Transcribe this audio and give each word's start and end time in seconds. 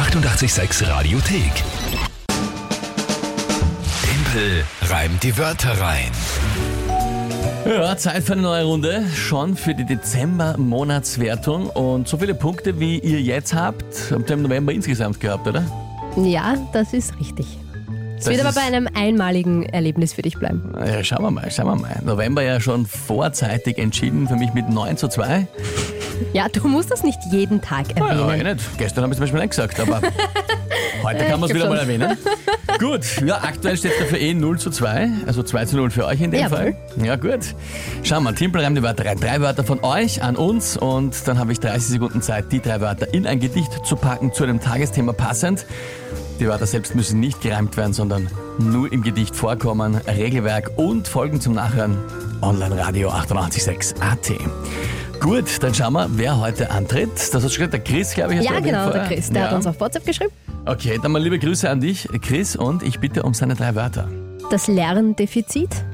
886 0.00 0.88
Radiothek. 0.88 1.52
Tempel 4.02 4.64
reimt 4.88 5.22
die 5.22 5.36
Wörter 5.36 5.78
rein. 5.78 6.10
Ja, 7.66 7.94
Zeit 7.98 8.22
für 8.22 8.32
eine 8.32 8.40
neue 8.40 8.64
Runde. 8.64 9.04
Schon 9.14 9.56
für 9.56 9.74
die 9.74 9.84
Dezember-Monatswertung. 9.84 11.68
Und 11.68 12.08
so 12.08 12.16
viele 12.16 12.34
Punkte, 12.34 12.80
wie 12.80 12.98
ihr 12.98 13.20
jetzt 13.20 13.52
habt, 13.52 14.10
habt 14.10 14.30
ihr 14.30 14.34
im 14.36 14.42
November 14.42 14.72
insgesamt 14.72 15.20
gehabt, 15.20 15.46
oder? 15.46 15.62
Ja, 16.16 16.54
das 16.72 16.94
ist 16.94 17.12
richtig. 17.20 17.58
Es 18.20 18.26
wird 18.26 18.40
aber 18.40 18.52
bei 18.52 18.60
einem 18.60 18.86
einmaligen 18.94 19.64
Erlebnis 19.64 20.12
für 20.12 20.22
dich 20.22 20.36
bleiben. 20.38 20.62
Ja, 20.86 21.02
schauen 21.02 21.22
wir 21.22 21.30
mal, 21.30 21.50
schauen 21.50 21.66
wir 21.66 21.76
mal. 21.76 22.00
November 22.04 22.42
ja 22.42 22.60
schon 22.60 22.86
vorzeitig 22.86 23.78
entschieden, 23.78 24.28
für 24.28 24.36
mich 24.36 24.52
mit 24.52 24.68
9 24.68 24.96
zu 24.96 25.08
2. 25.08 25.46
Ja, 26.34 26.48
du 26.48 26.68
musst 26.68 26.90
das 26.90 27.02
nicht 27.02 27.18
jeden 27.30 27.62
Tag 27.62 27.86
Ja, 27.98 28.08
erwähnen. 28.08 28.46
eh 28.46 28.54
nicht. 28.54 28.78
Gestern 28.78 29.04
habe 29.04 29.12
ich 29.14 29.16
zum 29.18 29.24
Beispiel 29.24 29.40
nicht 29.40 29.50
gesagt, 29.50 29.80
aber 29.80 30.02
heute 31.02 31.24
kann 31.24 31.40
man 31.40 31.48
es 31.48 31.54
wieder 31.54 31.64
glaub 31.66 31.76
mal 31.76 31.80
erwähnen. 31.80 32.16
Gut, 32.78 33.00
ja, 33.26 33.36
aktuell 33.42 33.76
steht 33.76 33.92
dafür 33.98 34.18
eh 34.18 34.34
0 34.34 34.58
zu 34.58 34.70
2, 34.70 35.08
also 35.26 35.42
2 35.42 35.64
zu 35.64 35.76
0 35.76 35.90
für 35.90 36.04
euch 36.06 36.20
in 36.20 36.30
dem 36.30 36.40
Jawohl. 36.40 36.56
Fall. 36.58 36.76
Ja, 37.04 37.16
gut. 37.16 37.40
Schauen 38.02 38.22
wir, 38.24 38.34
Timpel 38.34 38.62
reimt 38.62 38.76
die 38.76 38.82
Wörter 38.82 39.06
rein. 39.06 39.18
Drei 39.18 39.40
Wörter 39.40 39.64
von 39.64 39.82
euch 39.82 40.22
an 40.22 40.36
uns 40.36 40.76
und 40.76 41.26
dann 41.26 41.38
habe 41.38 41.52
ich 41.52 41.60
30 41.60 41.82
Sekunden 41.88 42.20
Zeit, 42.22 42.52
die 42.52 42.60
drei 42.60 42.80
Wörter 42.82 43.12
in 43.14 43.26
ein 43.26 43.40
Gedicht 43.40 43.84
zu 43.86 43.96
packen, 43.96 44.32
zu 44.34 44.44
einem 44.44 44.60
Tagesthema 44.60 45.12
passend. 45.14 45.64
Die 46.40 46.48
Wörter 46.48 46.66
selbst 46.66 46.94
müssen 46.94 47.20
nicht 47.20 47.42
gereimt 47.42 47.76
werden, 47.76 47.92
sondern 47.92 48.26
nur 48.58 48.90
im 48.90 49.02
Gedicht 49.02 49.36
vorkommen. 49.36 49.94
Regelwerk 50.06 50.70
und 50.76 51.06
Folgen 51.06 51.38
zum 51.38 51.52
Nachhören. 51.52 51.98
Online-Radio 52.40 53.10
886 53.10 53.94
AT. 54.00 54.32
Gut, 55.20 55.62
dann 55.62 55.74
schauen 55.74 55.92
wir, 55.92 56.08
wer 56.12 56.40
heute 56.40 56.70
antritt. 56.70 57.10
Das 57.34 57.44
hat 57.44 57.52
schon 57.52 57.70
der 57.70 57.80
Chris, 57.80 58.14
glaube 58.14 58.34
ich. 58.36 58.42
Ja, 58.42 58.58
genau, 58.58 58.90
der. 58.90 59.04
Chris, 59.06 59.28
der 59.28 59.42
Ja. 59.42 59.48
hat 59.48 59.56
uns 59.56 59.66
auf 59.66 59.78
WhatsApp 59.78 60.06
geschrieben. 60.06 60.30
Okay, 60.64 60.98
dann 61.02 61.12
mal 61.12 61.22
liebe 61.22 61.38
Grüße 61.38 61.68
an 61.68 61.80
dich, 61.80 62.08
Chris, 62.22 62.56
und 62.56 62.82
ich 62.82 62.98
bitte 63.00 63.22
um 63.22 63.34
seine 63.34 63.54
drei 63.54 63.74
Wörter. 63.74 64.08
Das 64.50 64.66
Lerndefizit. 64.66 65.84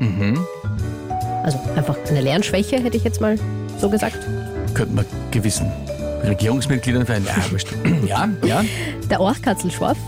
Mhm. 0.00 0.38
Also 1.44 1.58
einfach 1.76 1.96
eine 2.10 2.20
Lernschwäche, 2.20 2.76
hätte 2.76 2.98
ich 2.98 3.04
jetzt 3.04 3.22
mal 3.22 3.38
so 3.78 3.88
gesagt. 3.88 4.18
Könnten 4.74 4.96
wir 4.96 5.06
gewissen 5.30 5.72
Regierungsmitgliedern 6.24 7.06
für 7.06 7.14
ein 7.14 7.24
ja, 7.24 7.32
wurscht. 7.50 7.68
ja, 8.06 8.28
ja. 8.44 8.62
Der 9.10 9.20
Orchkatzelschwarf. 9.20 9.98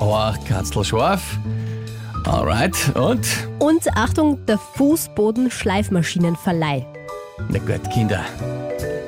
Oh, 0.00 0.32
Katzl 0.46 0.84
Schorf. 0.84 1.38
Alright, 2.24 2.76
und? 2.94 3.26
Und 3.58 3.88
Achtung, 3.96 4.38
der 4.46 4.58
Fußbodenschleifmaschinenverleih. 4.58 6.86
Na 7.48 7.58
gut, 7.58 7.90
Kinder. 7.90 8.20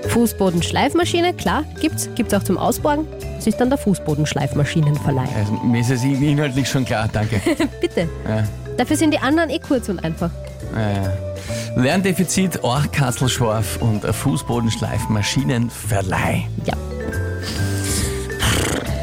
Fußbodenschleifmaschine, 0.08 1.32
klar, 1.34 1.62
gibt's. 1.80 2.08
Gibt's 2.14 2.34
auch 2.34 2.42
zum 2.42 2.58
Ausborgen. 2.58 3.06
Das 3.36 3.46
ist 3.46 3.60
dann 3.60 3.68
der 3.68 3.78
Fußbodenschleifmaschinenverleih. 3.78 5.28
Also, 5.36 5.52
mir 5.64 5.80
ist 5.80 5.90
es 5.90 6.02
inhaltlich 6.02 6.68
schon 6.68 6.84
klar, 6.84 7.08
danke. 7.12 7.40
Bitte. 7.80 8.08
Ja. 8.26 8.42
Dafür 8.76 8.96
sind 8.96 9.14
die 9.14 9.18
anderen 9.18 9.50
eh 9.50 9.60
kurz 9.60 9.88
und 9.88 10.02
einfach. 10.02 10.30
Äh, 10.74 11.29
Lerndefizit, 11.76 12.62
Orchkasselschorf 12.62 13.78
und 13.80 14.04
Fußbodenschleif-Maschinenverleih. 14.04 16.46
Ja. 16.64 16.74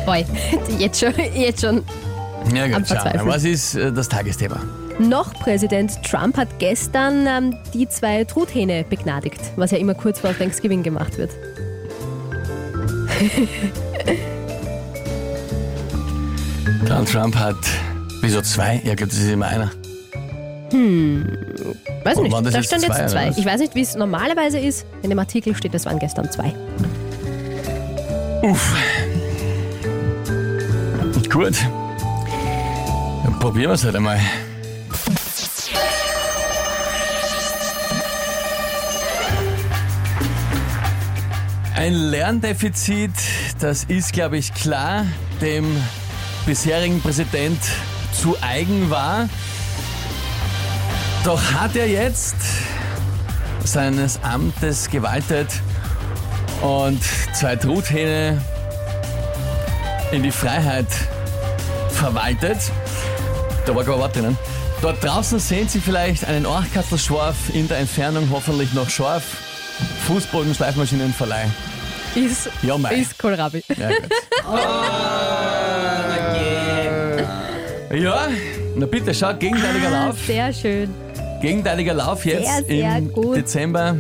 Boy, 0.05 0.25
jetzt 0.79 0.99
schon, 0.99 1.13
jetzt 1.35 1.61
schon. 1.61 1.83
Ja 2.53 2.67
gut, 2.67 2.87
schauen 2.87 3.13
wir. 3.13 3.25
Was 3.25 3.43
ist 3.43 3.75
äh, 3.75 3.91
das 3.91 4.07
Tagesthema? 4.07 4.61
Noch 4.99 5.33
Präsident 5.33 6.01
Trump 6.03 6.37
hat 6.37 6.47
gestern 6.59 7.27
ähm, 7.27 7.55
die 7.73 7.87
zwei 7.87 8.23
Truthähne 8.23 8.85
begnadigt, 8.89 9.41
was 9.55 9.71
ja 9.71 9.77
immer 9.77 9.93
kurz 9.93 10.19
vor 10.19 10.35
Thanksgiving 10.35 10.81
gemacht 10.81 11.17
wird. 11.17 11.31
Donald 16.87 17.11
Trump 17.11 17.35
hat, 17.35 17.57
wieso 18.21 18.41
zwei? 18.41 18.81
Ja, 18.83 18.95
glaube, 18.95 19.11
das 19.11 19.19
ist 19.19 19.29
immer 19.29 19.47
einer. 19.47 19.71
Weiß 22.07 22.17
Und 22.19 22.23
nicht, 22.23 22.55
da 22.55 22.63
stand 22.63 22.83
zwei, 22.85 22.99
jetzt 23.01 23.11
zwei. 23.11 23.29
was? 23.29 23.37
Ich 23.37 23.45
weiß 23.45 23.59
nicht, 23.59 23.75
wie 23.75 23.81
es 23.81 23.95
normalerweise 23.95 24.57
ist. 24.59 24.85
In 25.01 25.09
dem 25.09 25.19
Artikel 25.19 25.53
steht, 25.53 25.73
es 25.75 25.85
waren 25.85 25.99
gestern 25.99 26.31
zwei. 26.31 26.53
Gut. 31.29 31.57
Dann 33.25 33.39
probieren 33.39 33.71
wir 33.71 33.73
es 33.73 33.83
halt 33.83 33.97
einmal. 33.97 34.21
Ein 41.75 41.93
Lerndefizit, 41.93 43.11
das 43.59 43.83
ist, 43.83 44.13
glaube 44.13 44.37
ich, 44.37 44.53
klar, 44.53 45.05
dem 45.41 45.65
bisherigen 46.45 47.01
Präsident 47.01 47.59
zu 48.13 48.37
eigen 48.41 48.89
war. 48.89 49.27
Doch 51.23 51.41
hat 51.53 51.75
er 51.75 51.87
jetzt 51.87 52.35
seines 53.63 54.19
Amtes 54.23 54.89
gewaltet 54.89 55.49
und 56.61 57.01
zwei 57.33 57.55
Truthähne 57.55 58.41
in 60.11 60.23
die 60.23 60.31
Freiheit 60.31 60.87
verwaltet. 61.89 62.57
Da 63.65 63.75
war 63.75 63.83
kein 63.83 63.99
Wort 63.99 64.15
drinnen. 64.15 64.37
Dort 64.81 65.03
draußen 65.03 65.39
sehen 65.39 65.67
Sie 65.67 65.79
vielleicht 65.81 66.23
einen 66.25 66.45
Orchkastelschorf, 66.45 67.35
in 67.53 67.67
der 67.67 67.79
Entfernung 67.79 68.29
hoffentlich 68.31 68.73
noch 68.73 68.89
Schorf. 68.89 69.23
Fußboden, 70.07 70.55
Schleifmaschinenverleih. 70.55 71.47
Ist, 72.15 72.49
Ja, 72.61 72.77
mei. 72.77 72.95
ist 72.95 73.17
Kohlrabi. 73.19 73.63
Ja, 73.77 73.89
gut. 73.89 74.09
Ja, 77.93 78.27
na 78.75 78.85
bitte, 78.85 79.13
schau, 79.13 79.33
gegenteiliger 79.33 79.89
Lauf. 79.89 80.15
Sehr 80.25 80.51
schön. 80.53 80.89
Gegenteiliger 81.41 81.93
Lauf 81.93 82.25
jetzt 82.25 82.45
Sehr, 82.45 82.63
sehr 82.65 82.97
im 82.97 83.11
gut. 83.13 83.35
Dezember. 83.37 83.95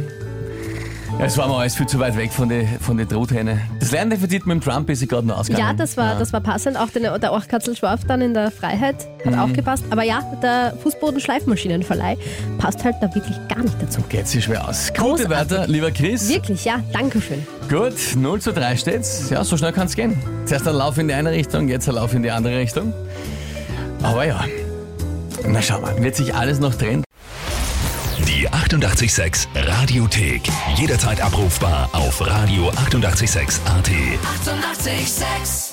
Ja, 1.19 1.25
es 1.25 1.37
war 1.37 1.47
mir 1.47 1.55
alles 1.55 1.75
viel 1.75 1.87
zu 1.87 1.97
weit 1.99 2.15
weg 2.17 2.31
von 2.31 2.49
den 2.49 2.67
von 2.79 2.97
die 2.97 3.05
Truthähne. 3.05 3.61
Das 3.79 3.91
Lerndefizit 3.91 4.45
mit 4.45 4.55
dem 4.55 4.61
Trump 4.61 4.89
ist 4.89 4.99
sich 4.99 5.07
gerade 5.09 5.25
noch 5.25 5.39
ausgegangen. 5.39 5.65
Ja, 5.67 5.73
das 5.73 5.95
war, 5.97 6.19
das 6.19 6.33
war 6.33 6.41
passend. 6.41 6.77
Auch 6.77 6.89
den, 6.89 7.03
der 7.03 7.31
Orchkatzelschwarf 7.31 8.01
dann 8.05 8.21
in 8.21 8.33
der 8.33 8.51
Freiheit 8.51 8.97
hat 9.25 9.33
Mhm. 9.33 9.39
auch 9.39 9.53
gepasst. 9.53 9.83
Aber 9.89 10.03
ja, 10.03 10.19
der 10.43 10.73
Fußbodenschleifmaschinenverleih 10.83 12.17
passt 12.59 12.83
halt 12.83 12.95
da 13.01 13.13
wirklich 13.15 13.37
gar 13.47 13.63
nicht 13.63 13.81
dazu. 13.81 14.01
Geht 14.09 14.27
sich 14.27 14.43
schwer 14.43 14.67
aus. 14.67 14.89
Gute 14.89 15.01
Großartig. 15.01 15.29
Wörter, 15.29 15.67
lieber 15.67 15.89
Chris. 15.91 16.27
Wirklich, 16.29 16.65
ja, 16.65 16.83
danke 16.91 17.21
schön. 17.21 17.47
Gut, 17.69 17.93
0 18.15 18.41
zu 18.41 18.51
3 18.51 18.75
steht's. 18.75 19.29
Ja, 19.29 19.43
so 19.43 19.57
schnell 19.57 19.71
kann's 19.71 19.95
gehen. 19.95 20.17
Zuerst 20.45 20.67
ein 20.67 20.75
Lauf 20.75 20.97
in 20.97 21.07
die 21.07 21.13
eine 21.13 21.31
Richtung, 21.31 21.67
jetzt 21.69 21.87
ein 21.87 21.95
Lauf 21.95 22.13
in 22.13 22.21
die 22.21 22.31
andere 22.31 22.57
Richtung. 22.59 22.93
Aber 24.03 24.25
ja, 24.25 24.45
na 25.45 25.61
schau 25.61 25.81
mal, 25.81 26.01
wird 26.01 26.15
sich 26.15 26.33
alles 26.33 26.59
noch 26.59 26.75
drehen. 26.75 27.03
Die 28.27 28.49
886 28.49 29.47
Radiothek. 29.55 30.41
Jederzeit 30.75 31.21
abrufbar 31.21 31.89
auf 31.93 32.21
radio886.at. 32.21 33.57
886! 33.65 33.65
886 33.65 35.66